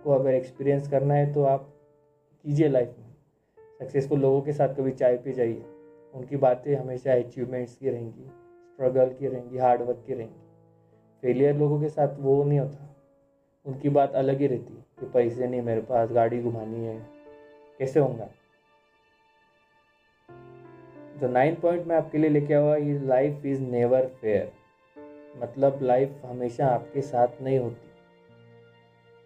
आपको 0.00 0.12
अगर 0.12 0.34
एक्सपीरियंस 0.34 0.88
करना 0.88 1.14
है 1.14 1.32
तो 1.32 1.42
आप 1.44 1.66
कीजिए 2.44 2.68
लाइफ 2.68 2.94
में। 2.98 3.08
सक्सेसफुल 3.78 4.20
लोगों 4.20 4.40
के 4.42 4.52
साथ 4.52 4.74
कभी 4.74 4.92
चाय 4.92 5.16
पे 5.16 5.32
जाइए। 5.32 5.64
उनकी 6.14 6.36
बातें 6.36 6.74
हमेशा 6.74 7.14
अचीवमेंट्स 7.14 7.74
की 7.76 7.90
रहेंगी 7.90 8.24
स्ट्रगल 8.24 9.12
की 9.12 9.26
रहेंगी 9.26 9.58
हार्डवर्क 9.58 10.02
की 10.06 10.14
रहेंगी। 10.14 10.40
फेलियर 11.22 11.56
लोगों 11.56 11.80
के 11.80 11.88
साथ 11.88 12.16
वो 12.18 12.44
नहीं 12.44 12.60
होता। 12.60 12.88
उनकी 13.66 13.88
बात 13.88 14.14
अलग 14.14 14.38
ही 14.38 14.46
रहती 14.46 14.74
है 14.74 14.84
कि 15.00 15.06
पैसे 15.06 15.48
नहीं, 15.48 15.62
मेरे 15.62 15.80
पास 15.82 16.12
गाड़ी 16.12 16.42
घुमानी 16.42 16.84
है। 16.84 16.96
कैसे 17.78 18.00
होगा 18.00 18.28
जो 21.20 21.28
नाइन 21.28 21.54
पॉइंट 21.54 21.86
मैं 21.86 21.96
आपके 21.96 22.18
लिए 22.18 22.30
लेके 22.30 22.54
आया, 22.54 22.76
ये 22.76 22.98
लाइफ 22.98 23.46
इज़ 23.46 23.62
नेवर 23.62 24.06
फेयर 24.20 24.52
मतलब 25.42 25.78
लाइफ 25.82 26.20
हमेशा 26.24 26.66
आपके 26.66 27.02
साथ 27.02 27.42
नहीं 27.42 27.58
होती। 27.58 27.89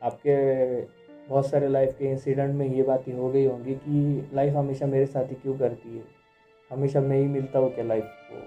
आपके 0.04 0.80
बहुत 1.28 1.46
सारे 1.46 1.68
लाइफ 1.68 1.98
के 1.98 2.04
इंसिडेंट 2.04 2.54
में 2.54 2.74
ये 2.74 2.82
बातें 2.82 3.12
हो 3.12 3.30
गई 3.30 3.44
होंगी 3.46 3.74
कि 3.74 4.30
लाइफ 4.34 4.54
हमेशा 4.54 4.86
मेरे 4.86 5.06
साथ 5.06 5.24
ही 5.24 5.34
क्यों 5.34 5.58
करती 5.58 5.96
है? 5.96 6.04
हमेशा 6.70 7.00
मैं 7.00 7.18
ही 7.18 7.26
मिलता 7.26 7.58
हूँ 7.58 7.74
क्या 7.74 7.84
लाइफ 7.84 8.04
को? 8.04 8.40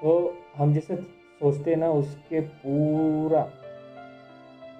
तो 0.00 0.36
हम 0.56 0.74
जैसे 0.74 0.96
सोचते 1.40 1.70
हैं 1.70 1.76
ना, 1.76 1.90
उसके 1.90 2.40
पूरा 2.40 3.40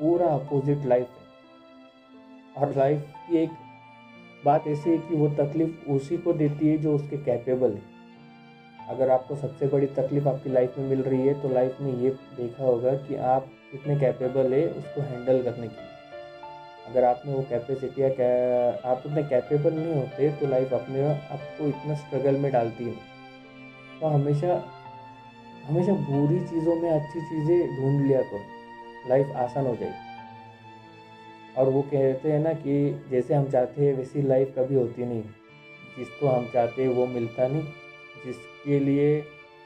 पूरा 0.00 0.26
अपोजिट 0.26 0.86
लाइफ 0.86 1.08
है। 1.08 1.26
और 2.56 2.76
लाइफ 2.76 3.00
की 3.00 3.36
एक 3.36 3.50
बात 4.44 4.66
ऐसी 4.66 4.90
है 4.90 4.98
कि 4.98 5.14
वो 5.14 5.28
तकलीफ़ 5.28 5.90
उसी 5.90 6.16
को 6.16 6.32
देती 6.32 6.68
है 6.68 6.78
जो 6.78 6.94
उसके 6.94 7.16
कैपेबल 7.16 7.70
है। 7.70 7.96
अगर 8.88 9.10
आपको 9.10 9.36
सबसे 9.36 9.66
बड़ी 9.66 9.86
तकलीफ़ 9.86 10.28
आपकी 10.28 10.50
लाइफ 10.50 10.78
में 10.78 10.88
मिल 10.88 11.02
रही 11.02 11.26
है 11.26 11.42
तो 11.42 11.48
लाइफ 11.48 11.76
में 11.80 11.94
ये 11.94 12.10
देखा 12.10 12.64
होगा 12.64 12.94
कि 12.94 13.16
आप 13.16 13.46
कितने 13.73 13.96
कैपेबल 13.96 14.52
है 14.54 14.68
उसको 14.68 15.00
हैंडल 15.00 15.42
करने 15.42 15.68
के 15.68 15.75
लिए। 15.75 15.94
अगर 16.87 17.04
आप 17.04 17.23
में 17.26 17.35
वो 17.35 17.42
कैपेसिटी 17.42 18.02
या 18.02 18.08
कै 18.08 18.88
आप 18.88 19.02
उतने 19.06 19.23
कैपेबल 19.23 19.73
नहीं 19.73 19.94
होते 19.94 20.30
तो 20.30 20.46
लाइफ 20.46 20.73
अपने 20.73 21.04
आपको 21.08 21.68
इतना 21.68 21.94
स्ट्रगल 21.94 22.37
में 22.37 22.52
डालती 22.52 22.85
है। 22.85 22.94
तो 24.00 24.06
हमेशा 24.06 24.64
हमेशा 25.64 25.92
बुरी 25.92 26.40
चीज़ों 26.40 26.76
में 26.76 26.90
अच्छी 26.90 27.20
चीज़ें 27.20 27.76
ढूंढ 27.76 28.06
लिया 28.06 28.23
करो। 28.23 28.40
लाइफ 29.08 29.26
आसान 29.37 29.66
हो 29.66 29.76
जाएगी। 29.76 31.54
और 31.58 31.68
वो 31.68 31.82
कहते 31.82 32.32
हैं 32.32 32.38
ना 32.38 32.52
कि 32.52 33.06
जैसे 33.11 33.35
हम 33.35 33.50
चाहते 33.50 33.87
हैं, 33.87 33.94
वैसी 33.94 34.23
लाइफ 34.23 34.54
कभी 34.58 34.75
होती 34.75 35.04
नहीं। 35.04 35.23
जिसको 35.99 36.28
हम 36.28 36.50
चाहते 36.54 36.82
हैं, 36.82 36.88
वो 36.88 37.06
मिलता 37.06 37.49
नहीं। 37.49 37.62
जिसके 38.26 38.78
लिए 38.80 39.20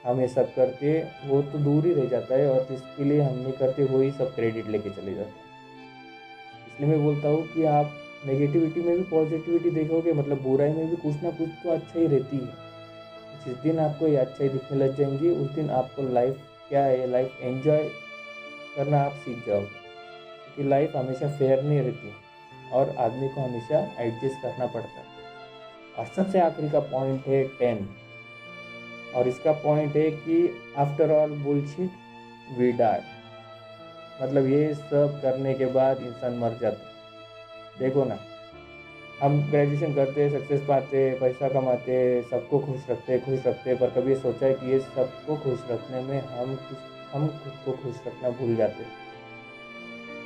हम 0.07 0.21
ये 0.21 0.29
सब 0.29 0.55
करते, 0.55 1.07
वो 1.27 1.43
तो 1.43 1.59
दूर 1.59 1.87
ही 1.87 1.93
रह 1.95 2.05
जाता 2.05 2.35
है 2.35 2.51
और 2.51 2.73
इसके 2.73 3.05
लिए 3.05 3.21
हम 3.21 3.39
नहीं 3.39 3.53
करते, 3.53 3.85
वो 3.85 4.01
ही 4.01 4.11
सब 4.11 4.35
क्रेडिट 4.35 4.67
लेके 4.67 4.91
चले 4.91 5.15
जाते 5.15 5.31
हैं। 5.31 5.49
इसलिए 6.67 6.91
मैं 6.91 7.03
बोलता 7.05 7.29
हूँ 7.29 7.47
कि 7.47 7.65
आप 7.65 7.97
नेगेटिविटी 8.27 8.81
में 8.81 8.97
भी 8.97 9.03
पॉजिटिविटी 9.03 9.71
देखोगे 9.71 10.13
मतलब 10.13 10.43
बुराई 10.43 10.69
में 10.69 10.91
भी 10.91 10.97
कुछ 10.97 11.23
ना 11.23 11.31
कुछ 11.31 11.49
तो 11.63 11.71
अच्छा 11.71 11.99
ही 12.01 12.07
रहती 12.07 12.37
है। 12.37 12.69
जिस 13.45 13.57
दिन 13.57 13.79
आपको 13.79 14.07
ये 14.07 14.17
अच्छाई 14.17 14.49
दिखने 14.49 14.79
लग 14.79 14.97
जाएँगी, 14.97 15.31
उस 15.31 15.51
दिन 15.51 15.71
आपको 15.71 16.03
लाइफ 16.03 16.41
क्या 16.69 16.85
है 16.85 17.11
लाइफ 17.11 17.39
एंजॉय 17.41 17.89
करना 18.77 19.01
आप 19.01 19.13
सीख 19.13 19.47
जाओगे। 19.47 19.67
क्योंकि 19.67 20.71
लाइफ 20.71 20.97
हमेशा 20.97 21.29
फेयर 21.29 21.63
नहीं 21.63 21.81
रहती 21.81 22.13
और 22.73 22.95
आदमी 22.99 23.29
को 23.29 23.41
हमेशा 23.41 23.79
एडजस्ट 23.99 24.43
करना 24.43 24.67
पड़ता 24.67 25.01
है। 25.01 25.09
और 25.99 26.07
सबसे 26.07 26.41
आखिरी 26.41 26.71
का 26.71 26.81
पॉइंट 26.81 27.27
है 27.27 27.45
टेन 27.59 27.89
और 29.17 29.29
इसका 29.29 29.53
पॉइंट 29.63 29.97
है 29.97 30.11
कि 30.11 30.37
after 30.79 31.11
all 31.13 31.31
bullshit 31.43 32.59
we 32.59 32.73
die 32.73 33.01
मतलब 34.23 34.47
ये 34.47 34.75
सब 34.75 35.21
करने 35.23 35.55
के 35.55 35.67
बाद 35.67 36.03
इंसान 36.03 36.39
मर 36.39 36.59
जाता 36.61 36.89
देखो 37.79 38.05
ना, 38.05 38.19
हम 39.21 39.41
ग्रेजुएशन 39.51 39.95
करते 39.95 40.29
सक्सेस 40.31 40.61
पाते, 40.69 41.11
पैसा 41.21 41.49
कमाते, 41.49 42.23
सबको 42.23 42.59
खुश 42.59 42.91
रखते 42.91 43.19
खुश 43.19 43.47
रखते, 43.47 43.75
पर 43.75 43.91
कभी 43.91 44.15
सोचा 44.17 44.47
है 44.47 44.55
कि 44.55 44.73
ये 44.73 44.79
सबको 44.81 45.37
खुश 45.37 45.65
रखने 45.71 46.01
में 46.03 46.21
हम 46.21 46.59
हम 47.13 47.27
खुद 47.39 47.53
को 47.65 47.73
खुश 47.83 48.01
रखना 48.07 48.31
भूल 48.31 48.55
जाते 48.57 48.85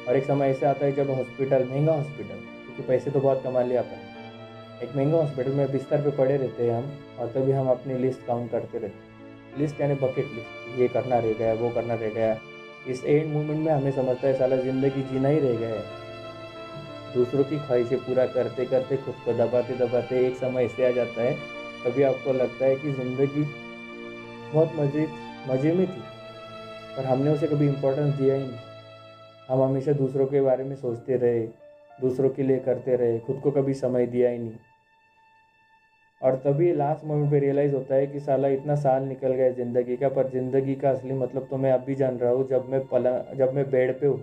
और 0.09 0.17
एक 0.17 0.25
समय 0.25 0.51
ऐसा 0.51 0.71
आता 0.71 0.87
है 0.87 0.93
जब 0.93 1.11
हॉस्पिटल 1.11 1.65
महँगा 1.65 1.93
हॉस्पिटल 1.93 2.41
क्योंकि 2.65 2.83
पैसे 2.83 3.11
तो 3.11 3.21
बहुत 3.21 3.43
कमा 3.43 3.63
लिया 3.63 3.81
अपन। 3.81 4.14
एक 4.85 4.97
महँगा 4.97 5.19
हॉस्पिटल 5.19 5.53
में 5.53 5.73
बिस्तर 5.73 6.01
पे 6.03 6.11
पड़े 6.17 6.37
रहते 6.37 6.65
हैं 6.65 6.77
हम, 6.77 6.91
और 7.19 7.29
तभी 7.29 7.53
हम 7.53 7.69
अपनी 7.71 7.99
लिस्ट 7.99 8.27
काउंट 8.27 8.51
करते 8.51 8.79
रहते 8.79 9.13
लिस्ट 9.55 9.81
यानी 9.81 9.95
बकेट 9.97 10.33
लिस्ट 10.35 10.79
ये 10.79 10.89
करना 10.91 11.19
रह 11.19 11.33
गया, 11.33 11.53
वो 11.55 11.69
करना 11.71 11.95
रह 11.95 12.11
गया। 12.11 12.37
इस 12.89 13.05
एंड 13.05 13.33
मोमेंट 13.33 13.59
में 13.59 13.73
हमें 13.73 13.91
समझता 13.93 14.27
है 14.29 14.39
साला 14.39 14.57
ज़िंदगी 14.57 15.03
जीना 15.03 15.29
ही 15.29 15.39
रह 15.39 15.57
गया 15.57 15.69
है। 15.69 16.03
दूसरों 17.15 17.45
की 17.45 17.59
ख्वाहिशें 17.59 17.99
पूरा 17.99 18.27
करते 18.29 18.65
करते, 18.67 18.97
खुद 18.97 19.15
को 19.25 19.33
दबाते 19.35 19.75
दबाते 19.77 20.27
एक 20.27 20.37
समय 20.37 20.65
ऐसे 20.65 20.87
आ 20.87 20.91
जाता 20.91 21.23
है। 21.23 21.35
तभी 21.85 22.03
आपको 22.03 22.33
लगता 22.33 22.65
है 22.65 22.77
कि 22.77 22.93
ज़िंदगी 22.93 23.43
बहुत 24.53 24.73
मज़े 24.77 25.07
मज़े 25.49 25.73
में 25.73 25.87
थी, 25.87 26.03
पर 26.97 27.05
हमने 27.05 27.31
उसे 27.31 27.47
कभी 27.47 27.67
इम्पोर्टेंस 27.67 28.15
दिया 28.15 28.35
ही 28.35 28.41
नहीं। 28.41 28.59
हम 29.49 29.63
हमेशा 29.63 29.93
दूसरों 29.93 30.27
के 30.27 30.41
बारे 30.41 30.65
में 30.65 30.77
सोचते 30.77 31.17
रहे, 31.17 31.41
दूसरों 31.99 32.31
के 32.31 32.43
लिए 32.43 32.59
करते 32.59 32.97
रहे, 32.97 33.19
खुद 33.19 33.41
को 33.41 33.51
कभी 33.51 33.75
समय 33.75 34.07
दिया 34.07 34.31
ही 34.31 34.39
नहीं। 34.39 34.57
और 36.25 36.37
तभी 36.45 36.73
लास्ट 36.75 37.05
मोमेंट 37.05 37.31
पे 37.31 37.39
रियलाइज़ 37.39 37.75
होता 37.75 37.95
है 37.95 38.07
कि 38.07 38.21
साला 38.21 38.49
इतना 38.49 38.75
साल 38.77 39.03
निकल 39.05 39.33
गया 39.33 39.51
ज़िंदगी 39.53 39.97
का, 39.97 40.09
पर 40.09 40.29
ज़िंदगी 40.31 40.75
का 40.75 40.91
असली 40.91 41.15
मतलब 41.15 41.47
तो 41.51 41.57
मैं 41.57 41.73
अब 41.73 41.81
भी 41.85 41.95
जान 41.95 42.19
रहा 42.19 42.31
हूँ 42.31 42.47
जब 42.49 42.69
मैं 42.71 42.87
पलंग, 42.87 43.37
जब 43.39 43.53
मैं 43.55 43.71
बेड 43.71 43.99
पे 44.01 44.07
हूँ। 44.07 44.19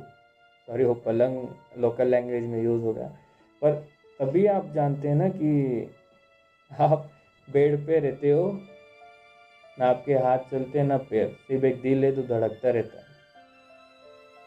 सॉरी 0.67 0.83
हो 0.83 0.93
पलंग 1.05 1.81
लोकल 1.81 2.07
लैंग्वेज 2.07 2.43
में 2.45 2.61
यूज़ 2.63 2.81
हो 2.83 2.93
गया 2.93 3.05
पर 3.61 3.73
तभी 4.19 4.45
आप 4.47 4.71
जानते 4.75 5.07
हैं 5.07 5.15
ना 5.15 5.27
कि 5.29 5.89
आप 6.71 7.09
बेड 7.47 7.85
पे 7.85 7.99
रहते 7.99 8.31
हो, 8.31 8.51
ना 9.79 9.87
आपके 9.87 10.13
हाथ 10.15 10.37
चलते 10.51 10.79
हैं, 10.79 10.85
ना 10.87 10.97
पैर। 10.99 11.27
सिर्फ़ 11.47 11.65
एक 11.65 11.81
दिल 11.81 12.03
है 12.05 12.11
तो 12.15 12.23
धड़कता 12.23 12.69
रहता 12.69 12.97
है। 12.97 13.09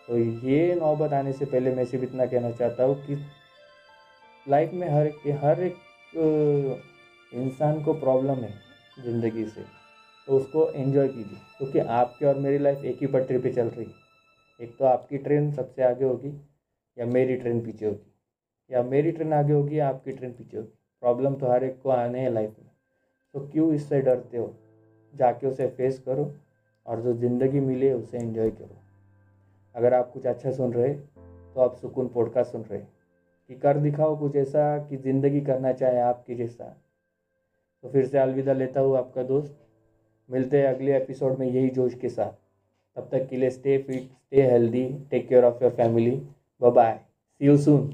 तो 0.08 0.18
ये 0.48 0.74
नौबत 0.74 1.12
आने 1.12 1.32
से 1.32 1.44
पहले 1.44 1.74
मैं 1.74 1.84
सिर्फ़ 1.84 2.04
इतना 2.04 2.26
कहना 2.26 2.50
चाहता 2.52 2.84
हूँ 2.84 2.94
कि 3.06 3.16
लाइफ 4.46 4.72
में 4.72 4.88
हर 4.88 5.10
हर 5.44 5.62
एक 5.62 5.76
इंसान 7.34 7.82
को 7.84 7.92
प्रॉब्लम 7.94 8.34
है 8.36 8.52
ज़िंदगी 8.98 9.44
से 9.46 9.64
तो 10.28 10.36
उसको 10.36 10.68
एंजॉय 10.70 11.08
कीजिए, 11.08 11.38
क्योंकि 11.58 11.80
तो 11.80 11.86
आपकी 11.88 12.26
और 12.26 12.38
मेरी 12.38 12.58
लाइफ 12.58 12.84
एक 12.84 12.98
ही 13.00 13.06
पटरी 13.06 13.38
पे 13.38 13.52
चल 13.52 13.68
रही 13.68 13.84
है। 13.84 14.02
एक 14.60 14.76
तो 14.78 14.84
आपकी 14.84 15.18
ट्रेन 15.18 15.50
सबसे 15.52 15.82
आगे 15.82 16.04
होगी, 16.04 16.28
या 16.96 17.06
मेरी 17.06 17.36
ट्रेन 17.36 17.60
पीछे 17.64 17.86
होगी, 17.86 18.12
या 18.70 18.82
मेरी 18.82 19.12
ट्रेन 19.12 19.32
आगे 19.32 19.52
होगी, 19.52 19.78
या 19.78 19.88
आपकी 19.88 20.12
ट्रेन 20.12 20.32
पीछे 20.32 20.56
होगी। 20.56 20.70
प्रॉब्लम 21.02 21.34
तो 21.34 21.50
हर 21.50 21.64
एक 21.64 21.80
को 21.82 21.90
आने 21.90 22.20
हैं 22.20 22.30
लाइफ 22.30 22.54
में। 22.58 22.70
तो 23.34 23.40
क्यों 23.48 23.72
इससे 23.74 24.00
डरते 24.00 24.36
हो? 24.36 24.54
जाके 25.14 25.46
उसे 25.46 25.66
फेस 25.68 25.98
करो, 25.98 26.32
और 26.86 27.00
जो 27.00 27.12
ज़िंदगी 27.14 27.60
मिले 27.60 27.92
उसे 27.92 28.18
एंजॉय 28.18 28.50
करो। 28.50 28.80
अगर 29.74 29.94
आप 29.94 30.10
कुछ 30.12 30.26
अच्छा 30.26 30.50
सुन 30.50 30.72
रहे 30.72 30.94
तो 30.94 31.60
आप 31.60 31.76
सुकून 31.76 32.08
पॉडकास्ट 32.08 32.52
सुन 32.52 32.62
रहे 32.62 32.78
कि 32.80 33.54
कर 33.54 33.78
दिखाओ 33.78 34.16
कुछ 34.16 34.36
ऐसा, 34.36 34.78
कि 34.78 34.96
ज़िंदगी 34.96 35.40
करना 35.40 35.72
चाहे 35.72 36.00
आपकी 36.00 36.34
जैसा। 36.34 36.74
तो 37.84 37.90
फिर 37.90 38.06
से 38.06 38.18
अलविदा 38.18 38.52
लेता 38.52 38.80
हूँ 38.80 38.96
आपका 38.98 39.22
दोस्त। 39.22 39.56
मिलते 40.28 40.58
हैं 40.58 40.66
अगले 40.66 40.96
एपिसोड 40.96 41.38
में 41.38 41.46
यही 41.46 41.68
जोश 41.70 41.94
के 41.94 42.08
साथ। 42.08 42.30
तब 42.96 43.08
तक 43.12 43.26
के 43.30 43.36
लिए 43.36 43.50
stay 43.50 43.76
fit 43.78 44.02
stay 44.02 44.42
healthy 44.42 44.84
take 45.10 45.28
care 45.28 45.44
of 45.44 45.62
your 45.64 45.72
family 45.72 46.10
bye 46.60 46.92
see 47.40 47.46
you 47.46 47.56
soon 47.58 47.88